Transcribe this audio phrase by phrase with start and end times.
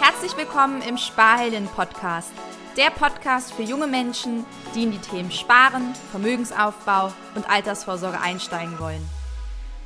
[0.00, 2.32] Herzlich willkommen im Sparhelden Podcast.
[2.76, 4.44] Der Podcast für junge Menschen,
[4.74, 9.06] die in die Themen Sparen, Vermögensaufbau und Altersvorsorge einsteigen wollen.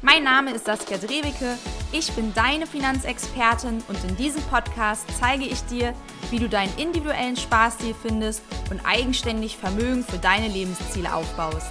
[0.00, 1.58] Mein Name ist Saskia Drewicke,
[1.90, 5.92] ich bin deine Finanzexpertin und in diesem Podcast zeige ich dir,
[6.30, 11.70] wie du deinen individuellen Sparstil findest und eigenständig Vermögen für deine Lebensziele aufbaust.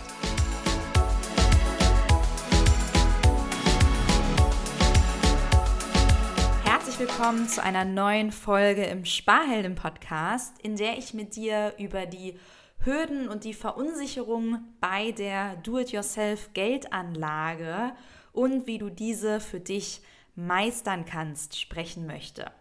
[6.63, 12.07] Herzlich willkommen zu einer neuen Folge im Sparhelden Podcast, in der ich mit dir über
[12.07, 12.39] die
[12.79, 17.91] Hürden und die Verunsicherung bei der Do-it-yourself Geldanlage
[18.33, 20.01] und wie du diese für dich
[20.35, 22.51] meistern kannst, sprechen möchte.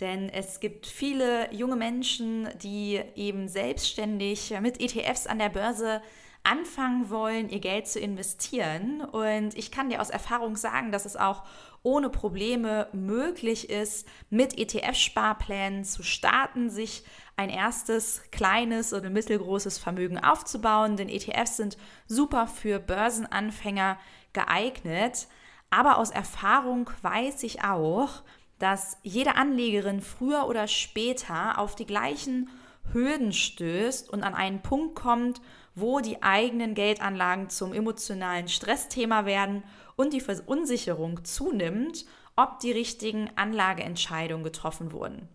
[0.00, 6.02] Denn es gibt viele junge Menschen, die eben selbstständig mit ETFs an der Börse
[6.42, 9.00] anfangen wollen, ihr Geld zu investieren.
[9.00, 11.42] Und ich kann dir aus Erfahrung sagen, dass es auch
[11.82, 17.04] ohne Probleme möglich ist, mit ETF-Sparplänen zu starten, sich
[17.36, 20.96] ein erstes kleines oder mittelgroßes Vermögen aufzubauen.
[20.96, 23.98] Denn ETFs sind super für Börsenanfänger
[24.32, 25.28] geeignet.
[25.70, 28.22] Aber aus Erfahrung weiß ich auch,
[28.64, 32.48] dass jede Anlegerin früher oder später auf die gleichen
[32.94, 35.42] Hürden stößt und an einen Punkt kommt,
[35.74, 39.64] wo die eigenen Geldanlagen zum emotionalen Stressthema werden
[39.96, 42.06] und die Verunsicherung zunimmt,
[42.36, 45.28] ob die richtigen Anlageentscheidungen getroffen wurden.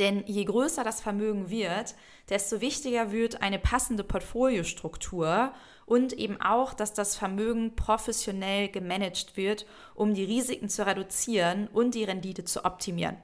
[0.00, 1.94] Denn je größer das Vermögen wird,
[2.30, 5.52] desto wichtiger wird eine passende Portfoliostruktur
[5.90, 11.96] und eben auch, dass das Vermögen professionell gemanagt wird, um die Risiken zu reduzieren und
[11.96, 13.16] die Rendite zu optimieren.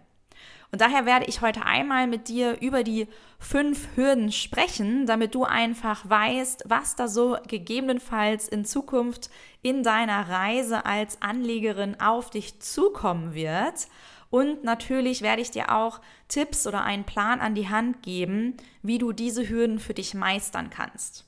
[0.73, 3.07] Und daher werde ich heute einmal mit dir über die
[3.39, 9.31] fünf Hürden sprechen, damit du einfach weißt, was da so gegebenenfalls in Zukunft
[9.63, 13.87] in deiner Reise als Anlegerin auf dich zukommen wird.
[14.29, 18.99] Und natürlich werde ich dir auch Tipps oder einen Plan an die Hand geben, wie
[18.99, 21.26] du diese Hürden für dich meistern kannst.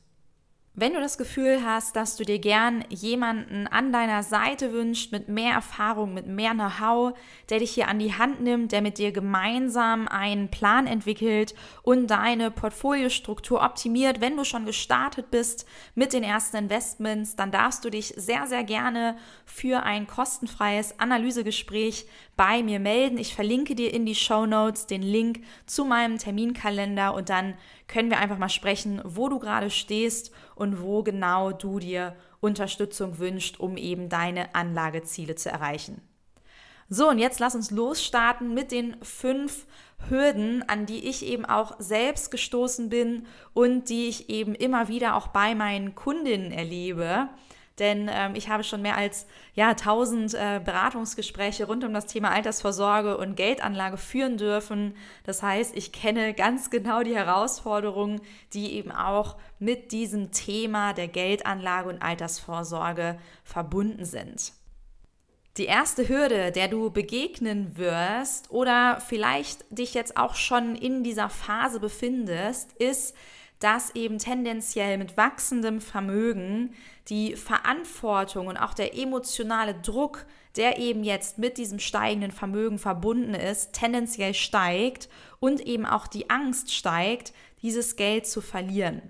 [0.81, 5.29] Wenn du das Gefühl hast, dass du dir gern jemanden an deiner Seite wünscht mit
[5.29, 7.19] mehr Erfahrung, mit mehr Know-how,
[7.51, 12.07] der dich hier an die Hand nimmt, der mit dir gemeinsam einen Plan entwickelt und
[12.07, 15.67] deine Portfoliostruktur optimiert, wenn du schon gestartet bist
[15.97, 19.17] mit den ersten Investments, dann darfst du dich sehr, sehr gerne
[19.47, 22.07] für ein kostenfreies Analysegespräch
[22.39, 23.19] bei mir melden.
[23.19, 27.55] Ich verlinke dir in die Show Notes den Link zu meinem Terminkalender und dann
[27.89, 33.19] können wir einfach mal sprechen, wo du gerade stehst und wo genau du dir Unterstützung
[33.19, 36.01] wünschst, um eben deine Anlageziele zu erreichen.
[36.89, 39.67] So, und jetzt lass uns losstarten mit den fünf
[40.09, 45.17] Hürden, an die ich eben auch selbst gestoßen bin und die ich eben immer wieder
[45.17, 47.29] auch bei meinen Kundinnen erlebe
[47.79, 52.31] denn ähm, ich habe schon mehr als ja, 1000 äh, Beratungsgespräche rund um das Thema
[52.31, 54.95] Altersvorsorge und Geldanlage führen dürfen.
[55.25, 58.21] Das heißt, ich kenne ganz genau die Herausforderungen,
[58.53, 64.53] die eben auch mit diesem Thema der Geldanlage und Altersvorsorge verbunden sind.
[65.59, 71.29] Die erste Hürde, der du begegnen wirst oder vielleicht dich jetzt auch schon in dieser
[71.29, 73.17] Phase befindest, ist,
[73.61, 76.75] dass eben tendenziell mit wachsendem Vermögen
[77.09, 80.27] die Verantwortung und auch der emotionale Druck,
[80.57, 85.09] der eben jetzt mit diesem steigenden Vermögen verbunden ist, tendenziell steigt
[85.41, 87.33] und eben auch die Angst steigt,
[87.63, 89.03] dieses Geld zu verlieren.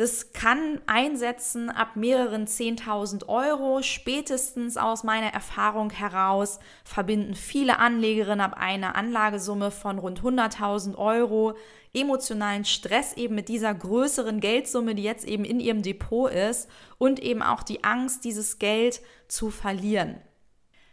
[0.00, 3.82] Das kann einsetzen ab mehreren 10.000 Euro.
[3.82, 11.52] Spätestens aus meiner Erfahrung heraus verbinden viele Anlegerinnen ab einer Anlagesumme von rund 100.000 Euro
[11.92, 17.20] emotionalen Stress eben mit dieser größeren Geldsumme, die jetzt eben in ihrem Depot ist und
[17.20, 20.16] eben auch die Angst, dieses Geld zu verlieren.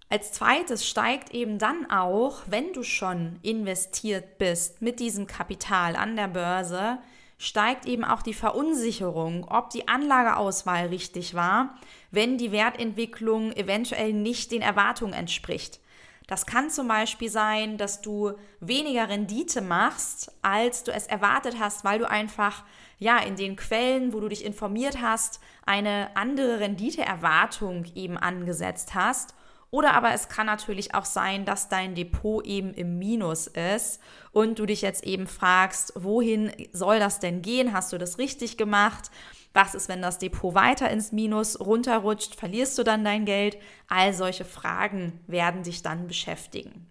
[0.10, 6.18] Als zweites steigt eben dann auch, wenn du schon investiert bist mit diesem Kapital an
[6.18, 7.00] der Börse,
[7.38, 11.76] steigt eben auch die Verunsicherung, ob die Anlageauswahl richtig war,
[12.12, 15.80] wenn die Wertentwicklung eventuell nicht den Erwartungen entspricht.
[16.28, 21.86] Das kann zum Beispiel sein, dass du weniger Rendite machst, als du es erwartet hast,
[21.86, 22.66] weil du einfach
[23.00, 29.36] ja in den Quellen, wo du dich informiert hast, eine andere Renditeerwartung eben angesetzt hast.
[29.70, 34.00] Oder aber es kann natürlich auch sein, dass dein Depot eben im Minus ist
[34.32, 37.74] und du dich jetzt eben fragst, wohin soll das denn gehen?
[37.74, 39.12] Hast du das richtig gemacht?
[39.54, 42.36] Was ist, wenn das Depot weiter ins Minus runterrutscht?
[42.36, 43.58] Verlierst du dann dein Geld?
[43.90, 46.88] All solche Fragen werden dich dann beschäftigen.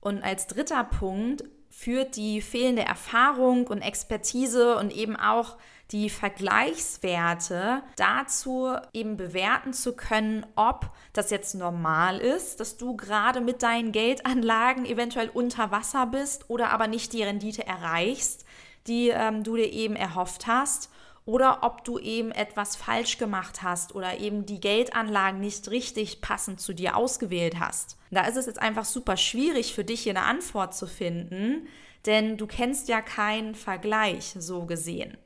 [0.00, 5.56] Und als dritter Punkt führt die fehlende Erfahrung und Expertise und eben auch
[5.90, 13.40] die Vergleichswerte dazu eben bewerten zu können, ob das jetzt normal ist, dass du gerade
[13.40, 18.44] mit deinen Geldanlagen eventuell unter Wasser bist oder aber nicht die Rendite erreichst,
[18.86, 20.91] die ähm, du dir eben erhofft hast
[21.24, 26.60] oder ob du eben etwas falsch gemacht hast oder eben die Geldanlagen nicht richtig passend
[26.60, 27.96] zu dir ausgewählt hast.
[28.10, 31.68] Da ist es jetzt einfach super schwierig für dich hier eine Antwort zu finden,
[32.06, 35.16] denn du kennst ja keinen Vergleich so gesehen.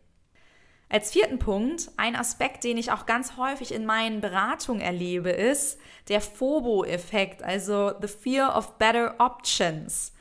[0.88, 5.81] Als vierten Punkt, ein Aspekt, den ich auch ganz häufig in meinen Beratungen erlebe, ist
[6.08, 10.12] der FOBO-Effekt, also the fear of better options.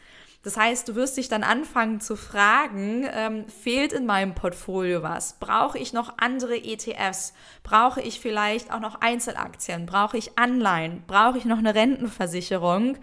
[0.46, 5.38] Das heißt, du wirst dich dann anfangen zu fragen, ähm, fehlt in meinem Portfolio was?
[5.40, 7.34] Brauche ich noch andere ETFs?
[7.64, 9.88] Brauche ich vielleicht auch noch Einzelaktien?
[9.88, 11.04] Brauche ich Anleihen?
[11.08, 12.98] Brauche ich noch eine Rentenversicherung?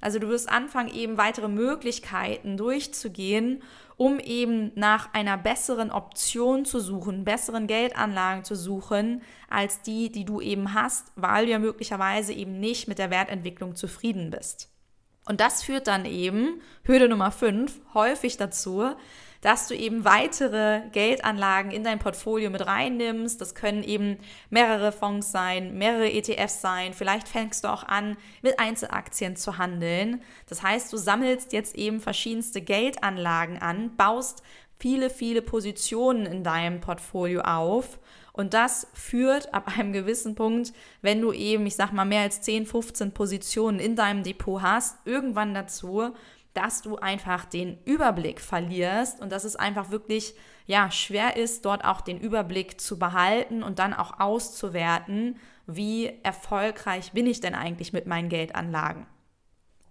[0.00, 3.62] Also du wirst anfangen, eben weitere Möglichkeiten durchzugehen
[3.96, 10.24] um eben nach einer besseren Option zu suchen, besseren Geldanlagen zu suchen, als die, die
[10.24, 14.70] du eben hast, weil du ja möglicherweise eben nicht mit der Wertentwicklung zufrieden bist.
[15.26, 18.94] Und das führt dann eben, Hürde Nummer 5, häufig dazu,
[19.42, 23.40] dass du eben weitere Geldanlagen in dein Portfolio mit reinnimmst.
[23.40, 24.18] Das können eben
[24.50, 26.94] mehrere Fonds sein, mehrere ETFs sein.
[26.94, 30.22] Vielleicht fängst du auch an, mit Einzelaktien zu handeln.
[30.48, 34.42] Das heißt, du sammelst jetzt eben verschiedenste Geldanlagen an, baust
[34.78, 37.98] viele, viele Positionen in deinem Portfolio auf.
[38.36, 42.42] Und das führt ab einem gewissen Punkt, wenn du eben, ich sag mal, mehr als
[42.42, 46.12] 10, 15 Positionen in deinem Depot hast, irgendwann dazu,
[46.52, 50.34] dass du einfach den Überblick verlierst und dass es einfach wirklich
[50.66, 57.12] ja schwer ist, dort auch den Überblick zu behalten und dann auch auszuwerten, wie erfolgreich
[57.12, 59.06] bin ich denn eigentlich mit meinen Geldanlagen.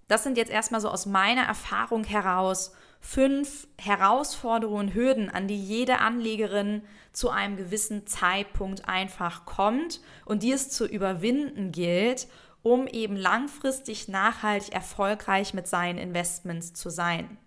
[0.08, 6.00] Das sind jetzt erstmal so aus meiner Erfahrung heraus fünf Herausforderungen, Hürden, an die jede
[6.00, 6.82] Anlegerin
[7.14, 12.28] zu einem gewissen Zeitpunkt einfach kommt und die es zu überwinden gilt,
[12.64, 17.38] um eben langfristig nachhaltig erfolgreich mit seinen Investments zu sein.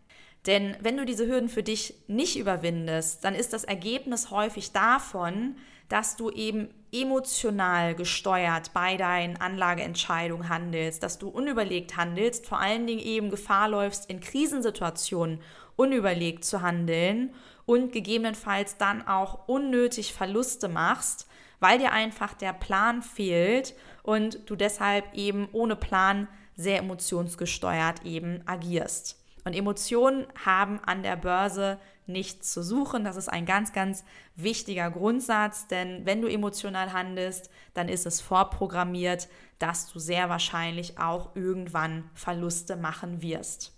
[0.46, 5.56] Denn wenn du diese Hürden für dich nicht überwindest, dann ist das Ergebnis häufig davon,
[5.88, 12.86] dass du eben emotional gesteuert bei deinen Anlageentscheidungen handelst, dass du unüberlegt handelst, vor allen
[12.86, 15.40] Dingen eben Gefahr läufst, in Krisensituationen
[15.76, 17.34] unüberlegt zu handeln
[17.66, 21.28] und gegebenenfalls dann auch unnötig Verluste machst,
[21.60, 28.42] weil dir einfach der Plan fehlt und du deshalb eben ohne Plan sehr emotionsgesteuert eben
[28.46, 29.22] agierst.
[29.44, 33.04] Und Emotionen haben an der Börse nichts zu suchen.
[33.04, 34.04] Das ist ein ganz, ganz
[34.36, 39.28] wichtiger Grundsatz, denn wenn du emotional handelst, dann ist es vorprogrammiert,
[39.58, 43.72] dass du sehr wahrscheinlich auch irgendwann Verluste machen wirst.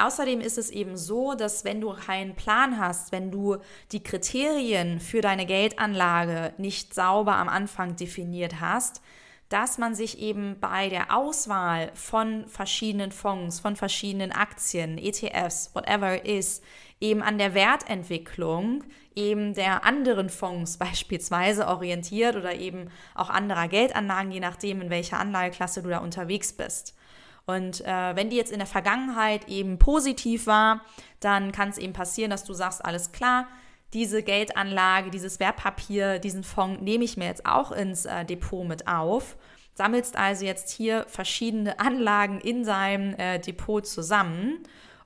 [0.00, 3.58] Außerdem ist es eben so, dass wenn du keinen Plan hast, wenn du
[3.92, 9.02] die Kriterien für deine Geldanlage nicht sauber am Anfang definiert hast,
[9.50, 16.16] dass man sich eben bei der Auswahl von verschiedenen Fonds, von verschiedenen Aktien, ETFs, whatever
[16.16, 16.62] it is,
[17.00, 18.84] eben an der Wertentwicklung
[19.16, 25.18] eben der anderen Fonds beispielsweise orientiert oder eben auch anderer Geldanlagen, je nachdem, in welcher
[25.18, 26.96] Anlageklasse du da unterwegs bist.
[27.44, 30.82] Und äh, wenn die jetzt in der Vergangenheit eben positiv war,
[31.18, 33.48] dann kann es eben passieren, dass du sagst, alles klar,
[33.92, 38.86] diese Geldanlage, dieses Wertpapier, diesen Fonds nehme ich mir jetzt auch ins äh, Depot mit
[38.86, 39.36] auf.
[39.80, 44.58] Sammelst also jetzt hier verschiedene Anlagen in deinem äh, Depot zusammen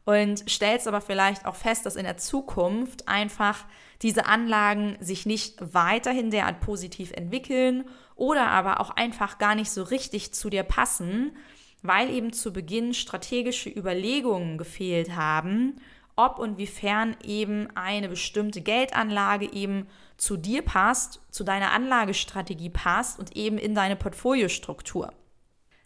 [0.04, 3.66] und stellst aber vielleicht auch fest, dass in der Zukunft einfach
[4.02, 7.84] diese Anlagen sich nicht weiterhin derart positiv entwickeln
[8.16, 11.36] oder aber auch einfach gar nicht so richtig zu dir passen,
[11.82, 15.76] weil eben zu Beginn strategische Überlegungen gefehlt haben,
[16.16, 23.18] ob und wiefern eben eine bestimmte Geldanlage eben zu dir passt, zu deiner Anlagestrategie passt
[23.18, 25.12] und eben in deine Portfoliostruktur.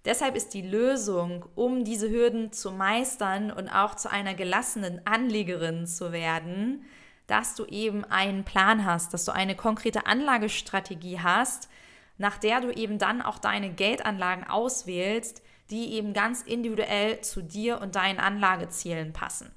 [0.05, 5.87] Deshalb ist die Lösung, um diese Hürden zu meistern und auch zu einer gelassenen Anlegerin
[5.87, 6.85] zu werden,
[7.27, 11.69] dass du eben einen Plan hast, dass du eine konkrete Anlagestrategie hast,
[12.17, 17.81] nach der du eben dann auch deine Geldanlagen auswählst, die eben ganz individuell zu dir
[17.81, 19.51] und deinen Anlagezielen passen.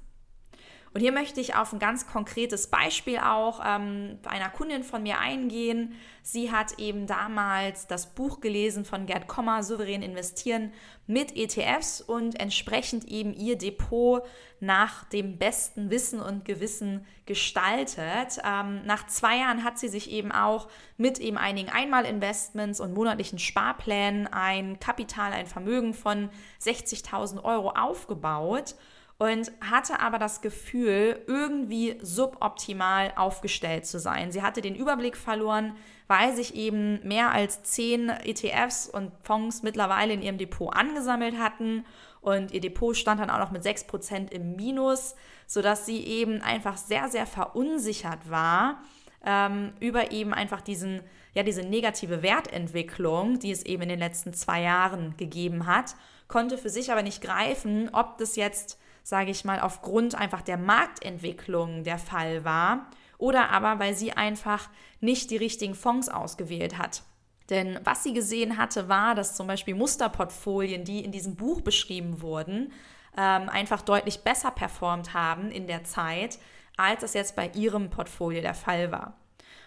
[0.94, 5.18] Und hier möchte ich auf ein ganz konkretes Beispiel auch ähm, einer Kundin von mir
[5.18, 5.94] eingehen.
[6.22, 10.72] Sie hat eben damals das Buch gelesen von Gerd Kommer, Souverän investieren
[11.06, 14.22] mit ETFs und entsprechend eben ihr Depot
[14.60, 18.38] nach dem besten Wissen und Gewissen gestaltet.
[18.44, 20.68] Ähm, nach zwei Jahren hat sie sich eben auch
[20.98, 26.28] mit eben einigen Einmalinvestments und monatlichen Sparplänen ein Kapital, ein Vermögen von
[26.60, 28.74] 60.000 Euro aufgebaut
[29.22, 34.32] und hatte aber das Gefühl, irgendwie suboptimal aufgestellt zu sein.
[34.32, 35.76] Sie hatte den Überblick verloren,
[36.08, 41.84] weil sich eben mehr als zehn ETFs und Fonds mittlerweile in ihrem Depot angesammelt hatten
[42.20, 45.14] und ihr Depot stand dann auch noch mit 6% im Minus,
[45.46, 48.82] sodass sie eben einfach sehr, sehr verunsichert war
[49.24, 51.00] ähm, über eben einfach diesen,
[51.32, 55.94] ja, diese negative Wertentwicklung, die es eben in den letzten zwei Jahren gegeben hat,
[56.26, 60.58] konnte für sich aber nicht greifen, ob das jetzt sage ich mal, aufgrund einfach der
[60.58, 62.86] Marktentwicklung der Fall war
[63.18, 64.68] oder aber weil sie einfach
[65.00, 67.02] nicht die richtigen Fonds ausgewählt hat.
[67.50, 72.22] Denn was sie gesehen hatte, war, dass zum Beispiel Musterportfolien, die in diesem Buch beschrieben
[72.22, 72.72] wurden,
[73.16, 76.38] ähm, einfach deutlich besser performt haben in der Zeit,
[76.76, 79.18] als es jetzt bei ihrem Portfolio der Fall war.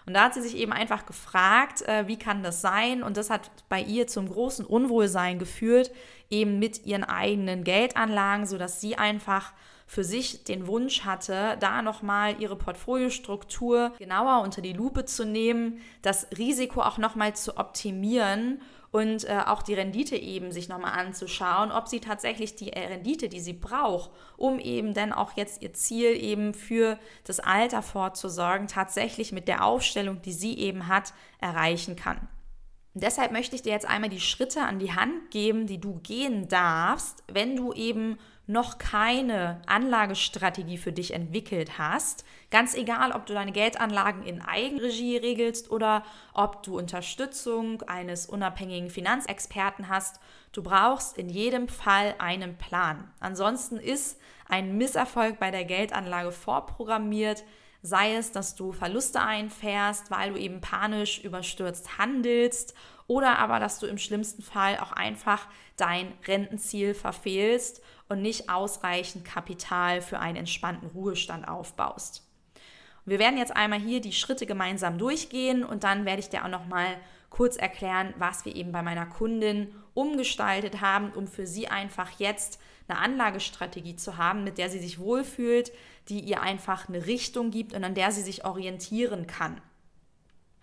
[0.06, 3.02] Und da hat sie sich eben einfach gefragt, äh, wie kann das sein?
[3.02, 5.92] Und das hat bei ihr zum großen Unwohlsein geführt,
[6.30, 9.54] eben mit ihren eigenen Geldanlagen, sodass sie einfach
[9.88, 15.80] für sich den Wunsch hatte, da nochmal ihre Portfoliostruktur genauer unter die Lupe zu nehmen,
[16.02, 18.62] das Risiko auch nochmal zu optimieren
[18.96, 23.28] und äh, auch die Rendite eben sich nochmal anzuschauen, ob sie tatsächlich die äh, Rendite,
[23.28, 28.70] die sie braucht, um eben dann auch jetzt ihr Ziel eben für das Alter vorzusorgen,
[28.70, 31.12] tatsächlich mit der Aufstellung, die sie eben hat,
[31.42, 32.30] erreichen kann.
[32.94, 36.48] Deshalb möchte ich dir jetzt einmal die Schritte an die Hand geben, die du gehen
[36.48, 43.34] darfst, wenn du eben noch keine Anlagestrategie für dich entwickelt hast, ganz egal, ob du
[43.34, 50.20] deine Geldanlagen in Eigenregie regelst oder ob du Unterstützung eines unabhängigen Finanzexperten hast,
[50.52, 53.12] du brauchst in jedem Fall einen Plan.
[53.20, 57.44] Ansonsten ist ein Misserfolg bei der Geldanlage vorprogrammiert,
[57.82, 62.76] sei es, dass du Verluste einfährst, weil du eben panisch überstürzt handelst
[63.08, 65.48] oder aber, dass du im schlimmsten Fall auch einfach
[65.78, 72.28] dein Rentenziel verfehlst und nicht ausreichend Kapital für einen entspannten Ruhestand aufbaust.
[73.06, 76.50] Wir werden jetzt einmal hier die Schritte gemeinsam durchgehen und dann werde ich dir auch
[76.50, 76.98] noch mal
[77.30, 82.60] kurz erklären, was wir eben bei meiner Kundin umgestaltet haben, um für sie einfach jetzt
[82.88, 85.72] eine Anlagestrategie zu haben, mit der sie sich wohlfühlt,
[86.10, 89.62] die ihr einfach eine Richtung gibt und an der sie sich orientieren kann.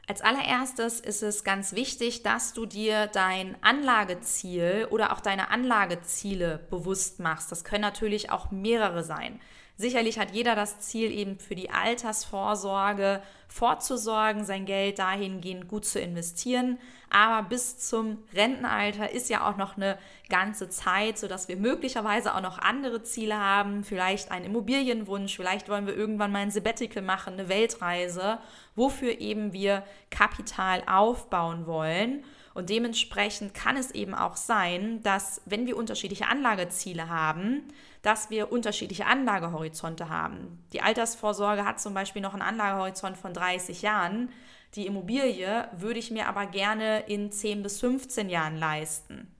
[0.09, 6.59] Als allererstes ist es ganz wichtig, dass du dir dein Anlageziel oder auch deine Anlageziele
[6.71, 7.53] bewusst machst.
[7.53, 9.41] Das können natürlich auch mehrere sein.
[9.77, 16.01] Sicherlich hat jeder das Ziel, eben für die Altersvorsorge vorzusorgen, sein Geld dahingehend gut zu
[16.01, 16.79] investieren.
[17.11, 19.99] Aber bis zum Rentenalter ist ja auch noch eine
[20.31, 23.85] ganze Zeit, sodass wir möglicherweise auch noch andere Ziele haben.
[23.85, 28.39] Vielleicht einen Immobilienwunsch, vielleicht wollen wir irgendwann mal ein Sabbatical machen, eine Weltreise,
[28.75, 32.25] wofür eben wir Kapital aufbauen wollen.
[32.55, 37.63] Und dementsprechend kann es eben auch sein, dass wenn wir unterschiedliche Anlageziele haben,
[38.03, 40.63] dass wir unterschiedliche Anlagehorizonte haben.
[40.73, 44.31] Die Altersvorsorge hat zum Beispiel noch einen Anlagehorizont von 30 Jahren.
[44.75, 49.35] Die Immobilie würde ich mir aber gerne in 10 bis 15 Jahren leisten.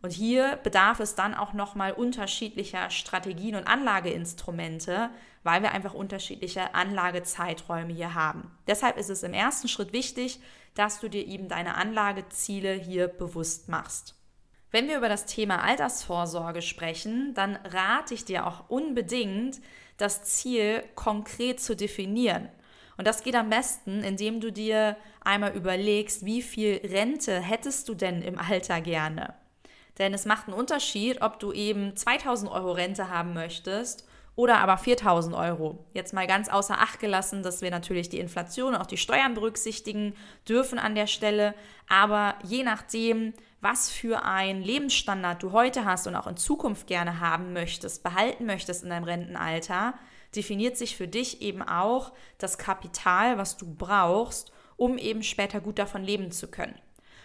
[0.00, 5.10] Und hier bedarf es dann auch nochmal unterschiedlicher Strategien und Anlageinstrumente,
[5.42, 8.50] weil wir einfach unterschiedliche Anlagezeiträume hier haben.
[8.66, 10.40] Deshalb ist es im ersten Schritt wichtig,
[10.74, 14.14] dass du dir eben deine Anlageziele hier bewusst machst.
[14.70, 19.60] Wenn wir über das Thema Altersvorsorge sprechen, dann rate ich dir auch unbedingt,
[19.96, 22.48] das Ziel konkret zu definieren.
[22.96, 27.94] Und das geht am besten, indem du dir einmal überlegst, wie viel Rente hättest du
[27.94, 29.34] denn im Alter gerne?
[29.98, 34.76] Denn es macht einen Unterschied, ob du eben 2000 Euro Rente haben möchtest oder aber
[34.76, 35.84] 4000 Euro.
[35.92, 39.34] Jetzt mal ganz außer Acht gelassen, dass wir natürlich die Inflation und auch die Steuern
[39.34, 40.14] berücksichtigen
[40.48, 41.54] dürfen an der Stelle.
[41.88, 47.20] Aber je nachdem, was für ein Lebensstandard du heute hast und auch in Zukunft gerne
[47.20, 49.94] haben möchtest, behalten möchtest in deinem Rentenalter,
[50.36, 55.78] definiert sich für dich eben auch das Kapital, was du brauchst, um eben später gut
[55.78, 56.78] davon leben zu können.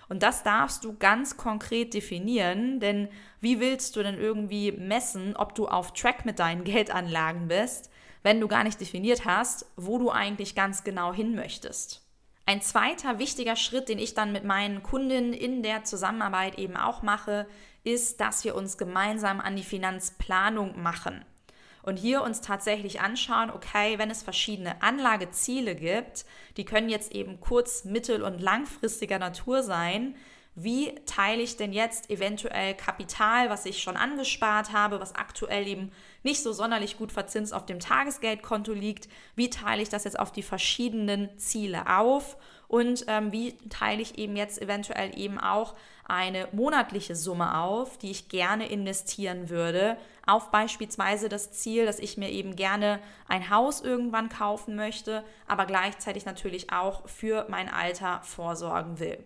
[0.10, 3.10] Und das darfst du ganz konkret definieren, denn
[3.42, 7.92] wie willst du denn irgendwie messen, ob du auf Track mit deinen Geldanlagen bist,
[8.24, 12.06] wenn du gar nicht definiert hast, wo du eigentlich ganz genau hin möchtest?
[12.48, 17.04] Ein zweiter wichtiger Schritt, den ich dann mit meinen Kundinnen in der Zusammenarbeit eben auch
[17.04, 17.46] mache,
[17.84, 21.24] ist, dass wir uns gemeinsam an die Finanzplanung machen.
[21.82, 26.26] Und hier uns tatsächlich anschauen, okay, wenn es verschiedene Anlageziele gibt,
[26.58, 30.16] die können jetzt eben kurz-, mittel- und langfristiger Natur sein,
[30.56, 35.92] wie teile ich denn jetzt eventuell Kapital, was ich schon angespart habe, was aktuell eben
[36.24, 40.34] nicht so sonderlich gut verzinst auf dem Tagesgeldkonto liegt, wie teile ich das jetzt auf
[40.34, 42.36] die verschiedenen Ziele auf
[42.70, 45.74] und ähm, wie teile ich eben jetzt eventuell eben auch
[46.06, 52.18] eine monatliche Summe auf, die ich gerne investieren würde, auf beispielsweise das Ziel, dass ich
[52.18, 58.22] mir eben gerne ein Haus irgendwann kaufen möchte, aber gleichzeitig natürlich auch für mein Alter
[58.24, 59.18] vorsorgen will.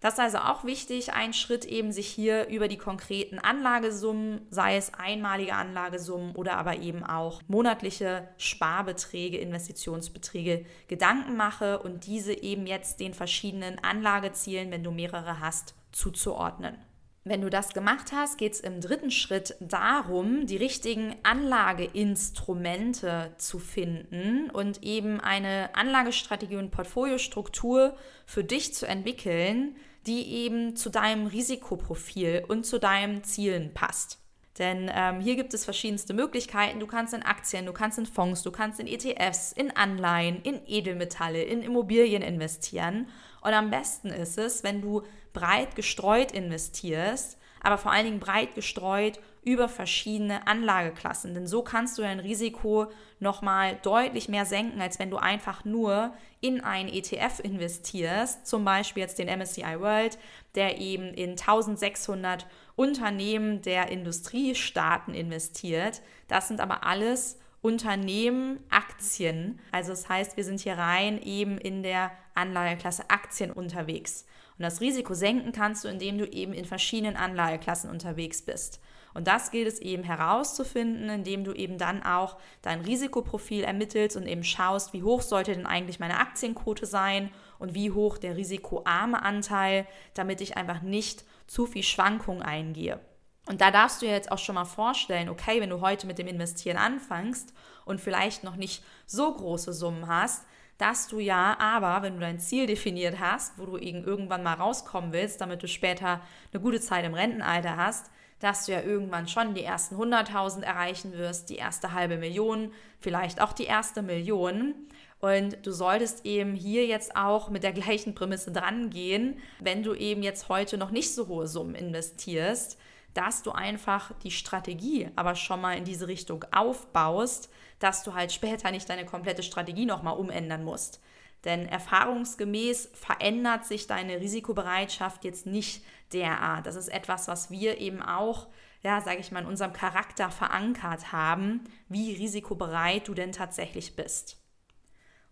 [0.00, 4.76] Das ist also auch wichtig, ein Schritt eben sich hier über die konkreten Anlagesummen, sei
[4.76, 12.66] es einmalige Anlagesummen oder aber eben auch monatliche Sparbeträge, Investitionsbeträge Gedanken mache und diese eben
[12.66, 16.78] jetzt den verschiedenen Anlagezielen, wenn du mehrere hast, zuzuordnen.
[17.22, 23.58] Wenn du das gemacht hast, geht es im dritten Schritt darum, die richtigen Anlageinstrumente zu
[23.58, 29.76] finden und eben eine Anlagestrategie und Portfoliostruktur für dich zu entwickeln,
[30.06, 34.18] die eben zu deinem Risikoprofil und zu deinen Zielen passt.
[34.58, 36.80] Denn ähm, hier gibt es verschiedenste Möglichkeiten.
[36.80, 40.60] Du kannst in Aktien, du kannst in Fonds, du kannst in ETFs, in Anleihen, in
[40.66, 43.08] Edelmetalle, in Immobilien investieren.
[43.40, 45.02] Und am besten ist es, wenn du
[45.32, 51.34] breit gestreut investierst, aber vor allen Dingen breit gestreut über verschiedene Anlageklassen.
[51.34, 56.12] Denn so kannst du dein Risiko nochmal deutlich mehr senken, als wenn du einfach nur
[56.40, 60.18] in einen ETF investierst, zum Beispiel jetzt den MSCI World,
[60.54, 66.02] der eben in 1600 Unternehmen der Industriestaaten investiert.
[66.28, 69.60] Das sind aber alles Unternehmen, Aktien.
[69.70, 74.24] Also das heißt, wir sind hier rein eben in der Anlageklasse Aktien unterwegs.
[74.58, 78.80] Und das Risiko senken kannst du, indem du eben in verschiedenen Anlageklassen unterwegs bist.
[79.14, 84.26] Und das gilt es eben herauszufinden, indem du eben dann auch dein Risikoprofil ermittelst und
[84.26, 89.22] eben schaust, wie hoch sollte denn eigentlich meine Aktienquote sein und wie hoch der risikoarme
[89.22, 93.00] Anteil, damit ich einfach nicht zu viel Schwankung eingehe.
[93.46, 96.18] Und da darfst du dir jetzt auch schon mal vorstellen, okay, wenn du heute mit
[96.18, 97.52] dem Investieren anfängst
[97.84, 100.44] und vielleicht noch nicht so große Summen hast,
[100.78, 105.12] dass du ja aber, wenn du dein Ziel definiert hast, wo du irgendwann mal rauskommen
[105.12, 106.20] willst, damit du später
[106.52, 111.12] eine gute Zeit im Rentenalter hast, dass du ja irgendwann schon die ersten 100.000 erreichen
[111.12, 114.74] wirst, die erste halbe Million, vielleicht auch die erste Million.
[115.20, 119.94] Und du solltest eben hier jetzt auch mit der gleichen Prämisse dran gehen, wenn du
[119.94, 122.78] eben jetzt heute noch nicht so hohe Summen investierst,
[123.14, 128.32] dass du einfach die Strategie aber schon mal in diese Richtung aufbaust, dass du halt
[128.32, 131.00] später nicht deine komplette Strategie nochmal umändern musst.
[131.44, 136.66] Denn erfahrungsgemäß verändert sich deine Risikobereitschaft jetzt nicht derart.
[136.66, 138.48] Das ist etwas, was wir eben auch,
[138.82, 144.40] ja, sage ich mal, in unserem Charakter verankert haben, wie risikobereit du denn tatsächlich bist.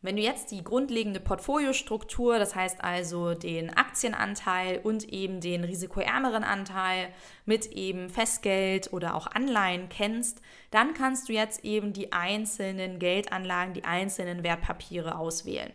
[0.00, 6.44] Wenn du jetzt die grundlegende Portfoliostruktur, das heißt also den Aktienanteil und eben den risikoärmeren
[6.44, 7.08] Anteil
[7.46, 13.74] mit eben Festgeld oder auch Anleihen kennst, dann kannst du jetzt eben die einzelnen Geldanlagen,
[13.74, 15.72] die einzelnen Wertpapiere auswählen.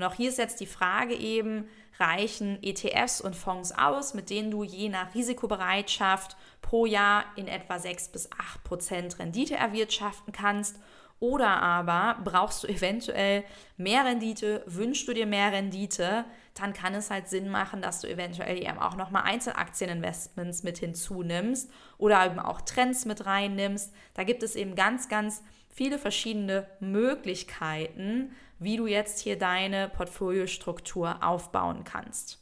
[0.00, 4.50] Und auch hier ist jetzt die Frage eben, reichen ETFs und Fonds aus, mit denen
[4.50, 10.76] du je nach Risikobereitschaft pro Jahr in etwa 6 bis 8 Prozent Rendite erwirtschaften kannst
[11.18, 13.44] oder aber brauchst du eventuell
[13.76, 18.08] mehr Rendite, wünschst du dir mehr Rendite, dann kann es halt Sinn machen, dass du
[18.08, 23.92] eventuell eben auch nochmal Einzelaktieninvestments mit hinzunimmst oder eben auch Trends mit reinnimmst.
[24.14, 31.22] Da gibt es eben ganz, ganz viele verschiedene Möglichkeiten, wie du jetzt hier deine Portfoliostruktur
[31.22, 32.38] aufbauen kannst.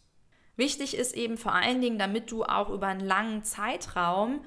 [0.56, 4.44] Wichtig ist eben vor allen Dingen, damit du auch über einen langen Zeitraum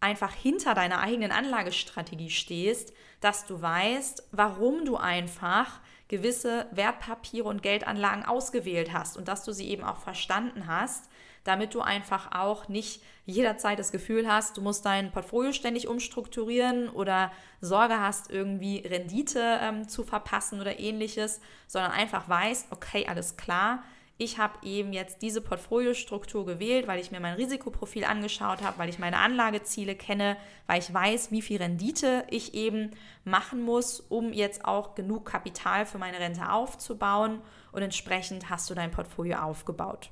[0.00, 7.62] einfach hinter deiner eigenen Anlagestrategie stehst, dass du weißt, warum du einfach gewisse Wertpapiere und
[7.62, 11.08] Geldanlagen ausgewählt hast und dass du sie eben auch verstanden hast,
[11.46, 16.88] damit du einfach auch nicht jederzeit das Gefühl hast, du musst dein Portfolio ständig umstrukturieren
[16.88, 23.36] oder Sorge hast, irgendwie Rendite ähm, zu verpassen oder ähnliches, sondern einfach weißt, okay, alles
[23.36, 23.82] klar,
[24.18, 28.88] ich habe eben jetzt diese Portfoliostruktur gewählt, weil ich mir mein Risikoprofil angeschaut habe, weil
[28.88, 32.92] ich meine Anlageziele kenne, weil ich weiß, wie viel Rendite ich eben
[33.24, 37.42] machen muss, um jetzt auch genug Kapital für meine Rente aufzubauen.
[37.72, 40.10] Und entsprechend hast du dein Portfolio aufgebaut.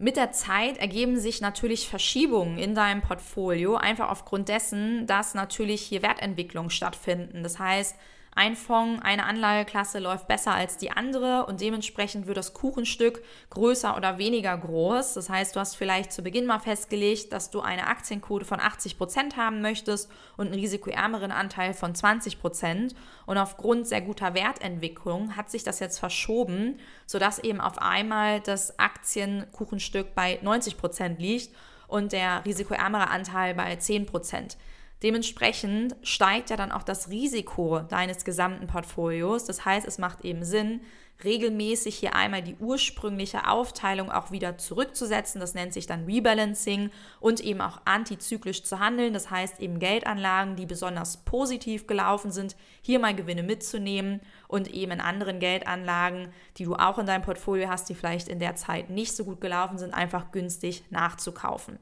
[0.00, 5.82] Mit der Zeit ergeben sich natürlich Verschiebungen in deinem Portfolio, einfach aufgrund dessen, dass natürlich
[5.82, 7.42] hier Wertentwicklungen stattfinden.
[7.42, 7.96] Das heißt,
[8.38, 13.20] ein Fonds, eine Anlageklasse läuft besser als die andere und dementsprechend wird das Kuchenstück
[13.50, 15.14] größer oder weniger groß.
[15.14, 18.96] Das heißt, du hast vielleicht zu Beginn mal festgelegt, dass du eine Aktienquote von 80
[18.96, 22.94] Prozent haben möchtest und einen risikoärmeren Anteil von 20 Prozent.
[23.26, 28.78] Und aufgrund sehr guter Wertentwicklung hat sich das jetzt verschoben, sodass eben auf einmal das
[28.78, 31.52] Aktienkuchenstück bei 90 Prozent liegt
[31.88, 34.56] und der risikoärmere Anteil bei 10 Prozent.
[35.02, 39.44] Dementsprechend steigt ja dann auch das Risiko deines gesamten Portfolios.
[39.44, 40.80] Das heißt, es macht eben Sinn,
[41.24, 45.40] regelmäßig hier einmal die ursprüngliche Aufteilung auch wieder zurückzusetzen.
[45.40, 49.12] Das nennt sich dann Rebalancing und eben auch antizyklisch zu handeln.
[49.12, 54.92] Das heißt eben Geldanlagen, die besonders positiv gelaufen sind, hier mal Gewinne mitzunehmen und eben
[54.92, 58.90] in anderen Geldanlagen, die du auch in deinem Portfolio hast, die vielleicht in der Zeit
[58.90, 61.78] nicht so gut gelaufen sind, einfach günstig nachzukaufen.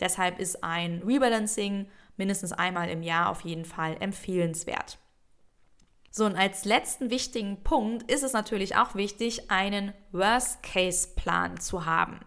[0.00, 1.88] Deshalb ist ein Rebalancing
[2.18, 4.98] mindestens einmal im Jahr auf jeden Fall empfehlenswert.
[6.10, 12.20] So, und als letzten wichtigen Punkt ist es natürlich auch wichtig, einen Worst-Case-Plan zu haben.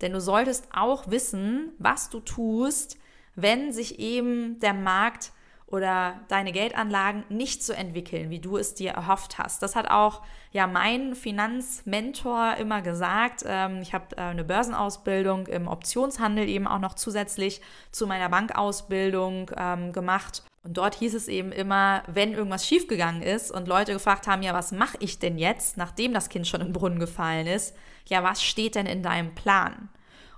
[0.00, 2.98] Denn du solltest auch wissen, was du tust,
[3.34, 5.32] wenn sich eben der Markt
[5.72, 9.62] oder deine Geldanlagen nicht so entwickeln, wie du es dir erhofft hast.
[9.62, 10.20] Das hat auch
[10.52, 13.42] ja mein Finanzmentor immer gesagt.
[13.46, 19.50] Ähm, ich habe äh, eine Börsenausbildung im Optionshandel eben auch noch zusätzlich zu meiner Bankausbildung
[19.56, 20.42] ähm, gemacht.
[20.62, 24.52] Und dort hieß es eben immer, wenn irgendwas schiefgegangen ist und Leute gefragt haben, ja,
[24.52, 27.74] was mache ich denn jetzt, nachdem das Kind schon im Brunnen gefallen ist,
[28.06, 29.88] ja, was steht denn in deinem Plan?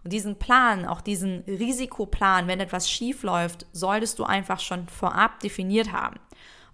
[0.05, 5.41] Und diesen Plan, auch diesen Risikoplan, wenn etwas schief läuft, solltest du einfach schon vorab
[5.41, 6.21] definiert haben.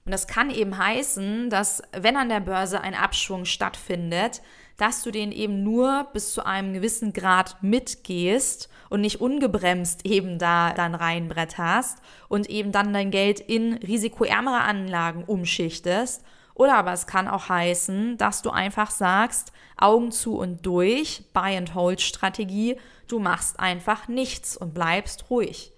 [0.05, 4.43] Und das kann eben heißen, dass wenn an der Börse ein Abschwung stattfindet,
[4.77, 10.39] dass du den eben nur bis zu einem gewissen Grad mitgehst und nicht ungebremst eben
[10.39, 16.25] da dann reinbretterst und eben dann dein Geld in risikoärmere Anlagen umschichtest.
[16.55, 22.77] Oder aber es kann auch heißen, dass du einfach sagst, Augen zu und durch, Buy-and-Hold-Strategie
[23.11, 25.73] Du machst einfach nichts und bleibst ruhig.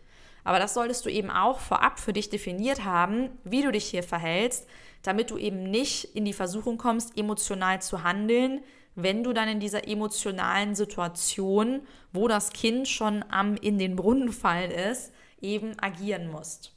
[0.44, 4.02] Aber das solltest du eben auch vorab für dich definiert haben, wie du dich hier
[4.02, 4.68] verhältst,
[5.02, 8.62] damit du eben nicht in die Versuchung kommst, emotional zu handeln,
[8.96, 14.30] wenn du dann in dieser emotionalen Situation, wo das Kind schon am in den Brunnen
[14.30, 16.74] fallen ist, eben agieren musst.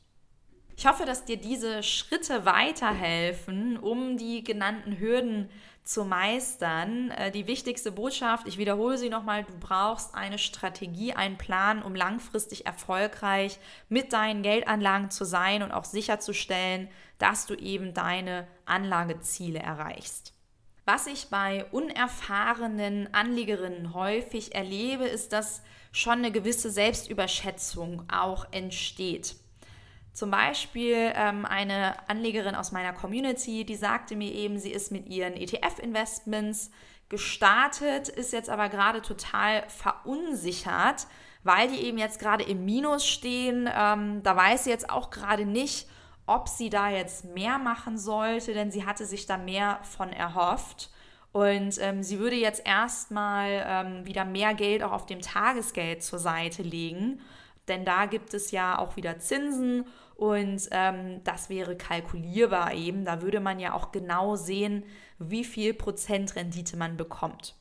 [0.78, 5.50] Ich hoffe, dass dir diese Schritte weiterhelfen, um die genannten Hürden
[5.86, 7.12] zu meistern.
[7.12, 11.96] Äh, die wichtigste Botschaft, ich wiederhole sie nochmal, du brauchst eine Strategie, einen Plan, um
[11.96, 19.60] langfristig erfolgreich mit deinen Geldanlagen zu sein und auch sicherzustellen, dass du eben deine Anlageziele
[19.60, 20.34] erreichst.
[20.84, 25.62] Was ich bei unerfahrenen Anlegerinnen häufig erlebe, ist, dass
[25.92, 29.36] schon eine gewisse Selbstüberschätzung auch entsteht.
[30.16, 35.10] Zum Beispiel ähm, eine Anlegerin aus meiner Community, die sagte mir eben, sie ist mit
[35.10, 36.72] ihren ETF-Investments
[37.10, 41.08] gestartet, ist jetzt aber gerade total verunsichert,
[41.44, 43.70] weil die eben jetzt gerade im Minus stehen.
[43.78, 45.86] Ähm, da weiß sie jetzt auch gerade nicht,
[46.28, 50.92] ob sie da jetzt mehr machen sollte, denn sie hatte sich da mehr von erhofft.
[51.34, 56.20] Und ähm, sie würde jetzt erstmal ähm, wieder mehr Geld auch auf dem Tagesgeld zur
[56.20, 57.20] Seite legen,
[57.68, 63.06] denn da gibt es ja auch wieder Zinsen und ähm, das wäre kalkulierbar eben.
[63.06, 64.84] Da würde man ja auch genau sehen,
[65.20, 67.56] wie viel Prozent Rendite man bekommt.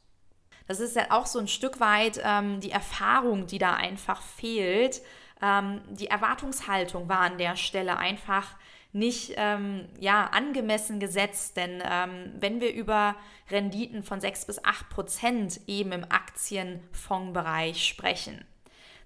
[0.66, 5.02] Das ist ja auch so ein Stück weit ähm, die Erfahrung, die da einfach fehlt.
[5.42, 8.56] Ähm, die Erwartungshaltung war an der Stelle einfach
[8.92, 11.56] nicht ähm, ja, angemessen gesetzt.
[11.56, 13.16] Denn ähm, wenn wir über
[13.50, 18.44] Renditen von 6 bis 8 Prozent eben im Aktienfondsbereich sprechen,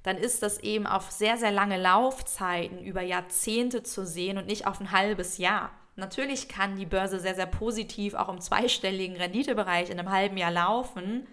[0.02, 4.66] dann ist das eben auf sehr, sehr lange Laufzeiten über Jahrzehnte zu sehen und nicht
[4.66, 5.70] auf ein halbes Jahr.
[5.96, 10.52] Natürlich kann die Börse sehr, sehr positiv auch im zweistelligen Renditebereich in einem halben Jahr
[10.52, 11.26] laufen,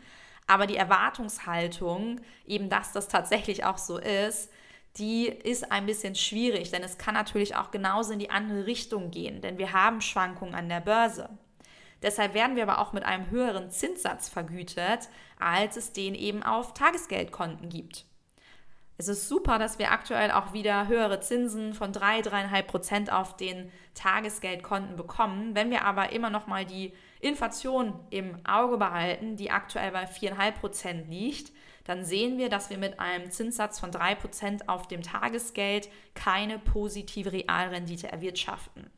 [0.48, 4.52] aber die Erwartungshaltung, eben dass das tatsächlich auch so ist,
[4.98, 9.12] die ist ein bisschen schwierig, denn es kann natürlich auch genauso in die andere Richtung
[9.12, 11.30] gehen, denn wir haben Schwankungen an der Börse.
[12.02, 16.74] Deshalb werden wir aber auch mit einem höheren Zinssatz vergütet, als es den eben auf
[16.74, 18.06] Tagesgeldkonten gibt.
[18.98, 23.36] Es ist super, dass wir aktuell auch wieder höhere Zinsen von 3, 3,5 Prozent auf
[23.36, 25.54] den Tagesgeldkonten bekommen.
[25.54, 30.52] Wenn wir aber immer noch mal die Inflation im Auge behalten, die aktuell bei 4,5
[30.54, 31.52] Prozent liegt,
[31.84, 36.58] dann sehen wir, dass wir mit einem Zinssatz von 3 Prozent auf dem Tagesgeld keine
[36.58, 38.90] positive Realrendite erwirtschaften.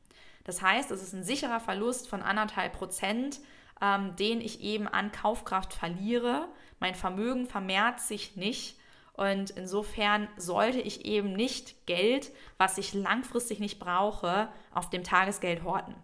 [0.44, 3.40] Das heißt, es ist ein sicherer Verlust von anderthalb Prozent,
[3.82, 6.48] ähm, den ich eben an Kaufkraft verliere.
[6.80, 8.77] Mein Vermögen vermehrt sich nicht
[9.18, 15.64] Und insofern sollte ich eben nicht Geld, was ich langfristig nicht brauche, auf dem Tagesgeld
[15.64, 15.96] horten.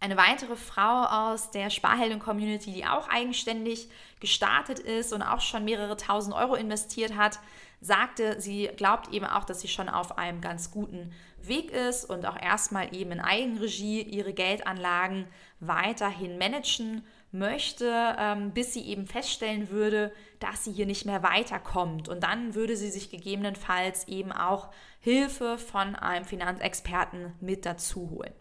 [0.00, 3.88] Eine weitere Frau aus der Sparhelden-Community, die auch eigenständig
[4.20, 7.40] gestartet ist und auch schon mehrere tausend Euro investiert hat,
[7.80, 11.12] sagte, sie glaubt eben auch, dass sie schon auf einem ganz guten
[11.42, 15.26] Weg ist und auch erstmal eben in Eigenregie ihre Geldanlagen
[15.60, 22.08] weiterhin managen möchte, ähm, bis sie eben feststellen würde, dass sie hier nicht mehr weiterkommt.
[22.08, 28.32] Und dann würde sie sich gegebenenfalls eben auch Hilfe von einem Finanzexperten mit dazu holen.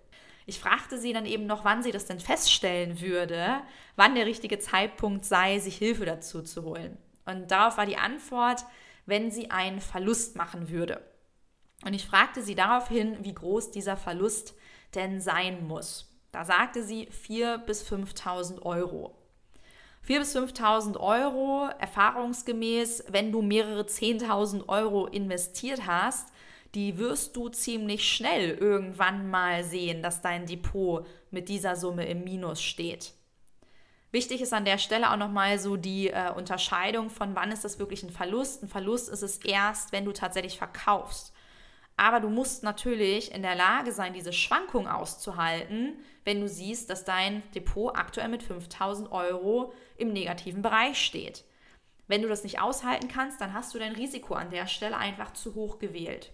[0.46, 3.62] Ich fragte sie dann eben noch, wann sie das denn feststellen würde,
[3.98, 6.98] wann der richtige Zeitpunkt sei, sich Hilfe dazu zu holen.
[7.26, 8.64] Und darauf war die Antwort,
[9.06, 11.02] wenn sie einen Verlust machen würde.
[11.86, 14.56] Und ich fragte sie daraufhin, wie groß dieser Verlust
[14.96, 16.17] denn sein muss.
[16.38, 19.16] Da sagte sie 4.000 bis 5.000 Euro.
[20.08, 26.32] 4.000 bis 5.000 Euro, erfahrungsgemäß, wenn du mehrere 10.000 Euro investiert hast,
[26.76, 32.24] die wirst du ziemlich schnell irgendwann mal sehen, dass dein Depot mit dieser Summe im
[32.24, 33.14] Minus steht.
[34.12, 37.80] Wichtig ist an der Stelle auch nochmal so die äh, Unterscheidung von wann ist das
[37.80, 38.62] wirklich ein Verlust.
[38.62, 41.34] Ein Verlust ist es erst, wenn du tatsächlich verkaufst.
[41.98, 47.04] Aber du musst natürlich in der Lage sein, diese Schwankung auszuhalten, wenn du siehst, dass
[47.04, 51.44] dein Depot aktuell mit 5000 Euro im negativen Bereich steht.
[52.08, 55.34] Wenn du das nicht aushalten kannst, dann hast du dein Risiko an der Stelle einfach
[55.34, 56.32] zu hoch gewählt.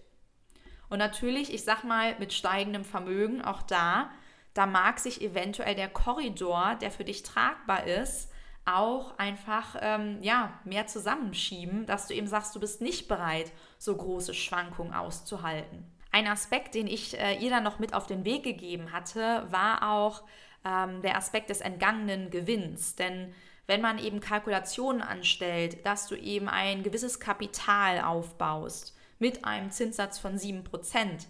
[0.90, 4.10] Und natürlich, ich sag mal, mit steigendem Vermögen, auch da,
[4.52, 8.30] da mag sich eventuell der Korridor, der für dich tragbar ist,
[8.64, 13.94] auch einfach ähm, ja, mehr zusammenschieben, dass du eben sagst, du bist nicht bereit, so
[13.94, 15.84] große Schwankungen auszuhalten.
[16.10, 19.90] Ein Aspekt, den ich äh, ihr dann noch mit auf den Weg gegeben hatte, war
[19.92, 20.22] auch
[20.64, 22.94] ähm, der Aspekt des entgangenen Gewinns.
[22.94, 23.34] Denn
[23.66, 30.18] wenn man eben Kalkulationen anstellt, dass du eben ein gewisses Kapital aufbaust, mit einem Zinssatz
[30.18, 30.64] von 7%,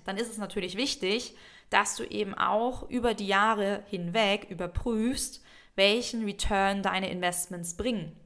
[0.05, 1.37] dann ist es natürlich wichtig,
[1.71, 5.44] dass du eben auch über die Jahre hinweg überprüfst,
[5.77, 8.19] welchen Return deine Investments bringen.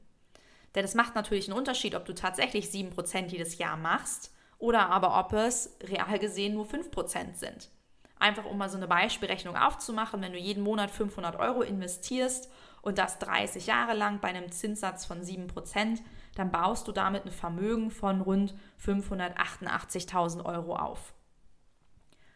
[0.74, 5.18] Denn es macht natürlich einen Unterschied, ob du tatsächlich 7% jedes Jahr machst oder aber
[5.18, 7.70] ob es real gesehen nur 5% sind.
[8.18, 12.50] Einfach um mal so eine Beispielrechnung aufzumachen, wenn du jeden Monat 500 Euro investierst
[12.82, 16.00] und das 30 Jahre lang bei einem Zinssatz von 7%,
[16.34, 21.14] dann baust du damit ein Vermögen von rund 588.000 Euro auf.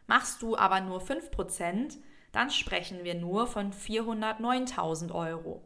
[0.07, 1.99] Machst du aber nur 5%,
[2.33, 5.63] dann sprechen wir nur von 409.000 Euro.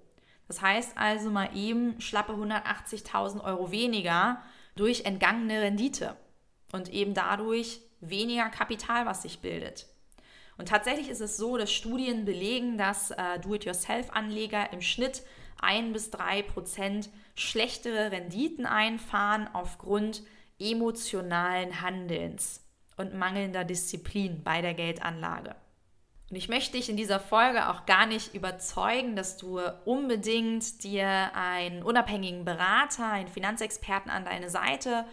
[0.48, 4.42] Das heißt also mal eben schlappe 180.000 Euro weniger
[4.76, 6.16] durch entgangene Rendite
[6.72, 9.86] und eben dadurch weniger Kapital, was sich bildet.
[10.58, 15.22] Und tatsächlich ist es so, dass Studien belegen, dass äh, Do-it-yourself-Anleger im Schnitt
[15.60, 20.22] ein bis drei Prozent schlechtere Renditen einfahren aufgrund
[20.58, 22.64] emotionalen Handelns
[22.96, 25.54] und mangelnder Disziplin bei der Geldanlage.
[26.28, 31.30] Und ich möchte dich in dieser Folge auch gar nicht überzeugen, dass du unbedingt dir
[31.34, 35.04] einen unabhängigen Berater, einen Finanzexperten an deine Seite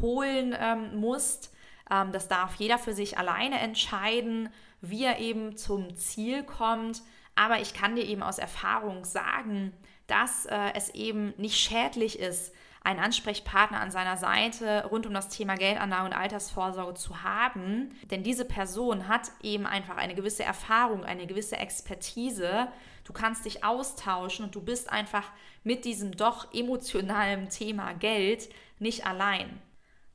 [0.00, 1.52] holen ähm, musst.
[1.90, 4.48] Ähm, das darf jeder für sich alleine entscheiden,
[4.80, 7.02] wie er eben zum Ziel kommt.
[7.34, 9.74] Aber ich kann dir eben aus Erfahrung sagen,
[10.06, 12.54] dass äh, es eben nicht schädlich ist,
[12.84, 17.90] einen Ansprechpartner an seiner Seite rund um das Thema Geldanlage und Altersvorsorge zu haben.
[18.10, 22.68] Denn diese Person hat eben einfach eine gewisse Erfahrung, eine gewisse Expertise.
[23.04, 25.30] Du kannst dich austauschen und du bist einfach
[25.62, 29.60] mit diesem doch emotionalen Thema Geld nicht allein.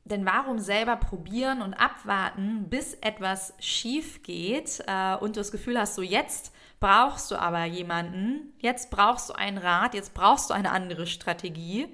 [0.03, 5.77] Denn warum selber probieren und abwarten, bis etwas schief geht äh, und du das Gefühl
[5.77, 10.53] hast, so jetzt brauchst du aber jemanden, jetzt brauchst du einen Rat, jetzt brauchst du
[10.53, 11.89] eine andere Strategie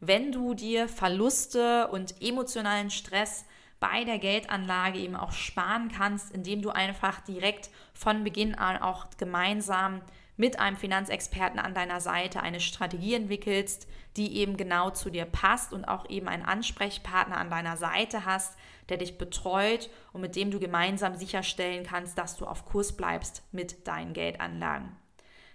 [0.00, 3.44] wenn du dir Verluste und emotionalen Stress
[3.80, 9.06] bei der Geldanlage eben auch sparen kannst, indem du einfach direkt von Beginn an auch
[9.18, 10.00] gemeinsam
[10.36, 15.72] mit einem Finanzexperten an deiner Seite eine Strategie entwickelst, die eben genau zu dir passt
[15.72, 18.56] und auch eben einen Ansprechpartner an deiner Seite hast,
[18.88, 23.42] der dich betreut und mit dem du gemeinsam sicherstellen kannst, dass du auf Kurs bleibst
[23.52, 24.96] mit deinen Geldanlagen.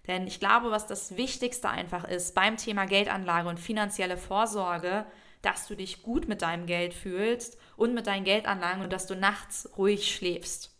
[0.07, 5.05] Denn ich glaube, was das Wichtigste einfach ist beim Thema Geldanlage und finanzielle Vorsorge,
[5.41, 9.15] dass du dich gut mit deinem Geld fühlst und mit deinen Geldanlagen und dass du
[9.15, 10.71] nachts ruhig schläfst.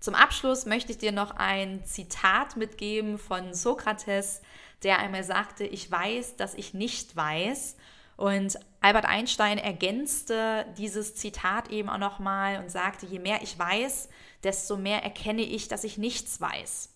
[0.00, 4.40] Zum Abschluss möchte ich dir noch ein Zitat mitgeben von Sokrates,
[4.82, 7.76] der einmal sagte, ich weiß, dass ich nicht weiß.
[8.16, 14.08] Und Albert Einstein ergänzte dieses Zitat eben auch nochmal und sagte, je mehr ich weiß,
[14.42, 16.89] desto mehr erkenne ich, dass ich nichts weiß.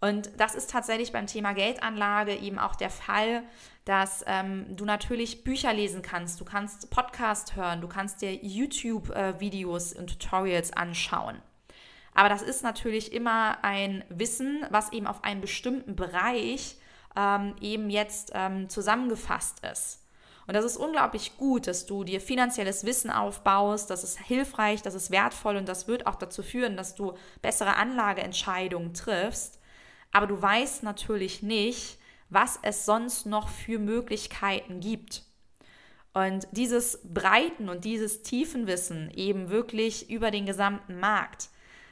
[0.00, 3.42] Und das ist tatsächlich beim Thema Geldanlage eben auch der Fall,
[3.84, 9.92] dass ähm, du natürlich Bücher lesen kannst, du kannst Podcast hören, du kannst dir YouTube-Videos
[9.92, 11.42] äh, und Tutorials anschauen.
[12.14, 16.76] Aber das ist natürlich immer ein Wissen, was eben auf einen bestimmten Bereich
[17.16, 20.04] ähm, eben jetzt ähm, zusammengefasst ist.
[20.46, 23.90] Und das ist unglaublich gut, dass du dir finanzielles Wissen aufbaust.
[23.90, 27.76] Das ist hilfreich, das ist wertvoll und das wird auch dazu führen, dass du bessere
[27.76, 29.57] Anlageentscheidungen triffst.
[30.12, 31.98] Aber du weißt natürlich nicht,
[32.30, 35.22] was es sonst noch für Möglichkeiten gibt.
[36.12, 41.48] Und dieses Breiten und dieses Tiefenwissen eben wirklich über den gesamten Markt,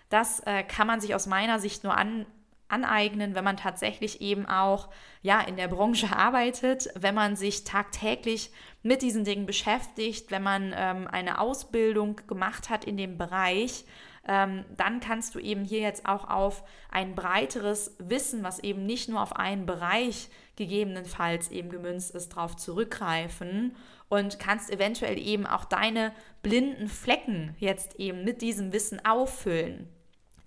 [0.08, 2.26] das äh, kann man sich aus meiner Sicht nur an,
[2.68, 4.88] aneignen, wenn man tatsächlich eben auch
[5.22, 8.50] ja in der Branche arbeitet, wenn man sich tagtäglich
[8.82, 13.84] mit diesen Dingen beschäftigt, wenn man ähm, eine Ausbildung gemacht hat in dem Bereich,
[14.26, 19.08] ähm, dann kannst du eben hier jetzt auch auf ein breiteres Wissen, was eben nicht
[19.08, 23.76] nur auf einen Bereich gegebenenfalls eben gemünzt ist, darauf zurückgreifen
[24.08, 26.12] und kannst eventuell eben auch deine
[26.42, 29.88] blinden Flecken jetzt eben mit diesem Wissen auffüllen.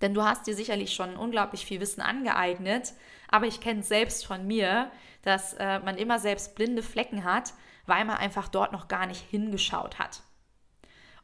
[0.00, 2.94] Denn du hast dir sicherlich schon unglaublich viel Wissen angeeignet,
[3.28, 4.90] aber ich kenne es selbst von mir,
[5.22, 7.52] dass äh, man immer selbst blinde Flecken hat,
[7.86, 10.22] weil man einfach dort noch gar nicht hingeschaut hat.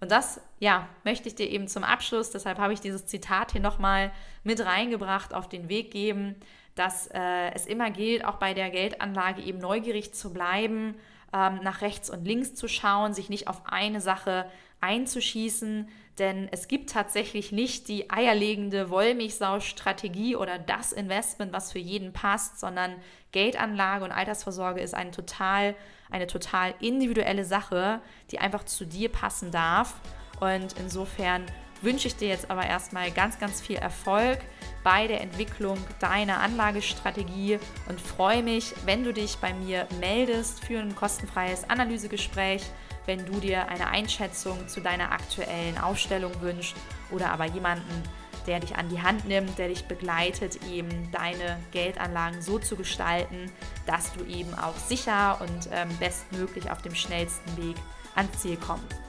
[0.01, 3.61] Und das, ja, möchte ich dir eben zum Abschluss, deshalb habe ich dieses Zitat hier
[3.61, 4.13] nochmal
[4.45, 6.37] mit reingebracht, auf den Weg geben,
[6.75, 10.95] dass äh, es immer gilt, auch bei der Geldanlage eben neugierig zu bleiben,
[11.33, 14.51] ähm, nach rechts und links zu schauen, sich nicht auf eine Sache
[14.87, 22.13] einzuschießen, denn es gibt tatsächlich nicht die eierlegende Wollmilchsau-Strategie oder das Investment, was für jeden
[22.13, 22.95] passt, sondern
[23.33, 25.75] Geldanlage und Altersvorsorge ist eine total,
[26.11, 30.01] eine total individuelle Sache, die einfach zu dir passen darf.
[30.41, 31.45] Und insofern
[31.83, 34.39] wünsche ich dir jetzt aber erstmal ganz, ganz viel Erfolg
[34.83, 40.79] bei der Entwicklung deiner Anlagestrategie und freue mich, wenn du dich bei mir meldest für
[40.79, 42.63] ein kostenfreies Analysegespräch
[43.07, 46.77] wenn du dir eine Einschätzung zu deiner aktuellen Aufstellung wünschst
[47.11, 48.03] oder aber jemanden,
[48.47, 53.51] der dich an die Hand nimmt, der dich begleitet, eben deine Geldanlagen so zu gestalten,
[53.87, 57.77] dass du eben auch sicher und ähm, bestmöglich auf dem schnellsten Weg
[58.15, 59.06] ans Ziel kommst.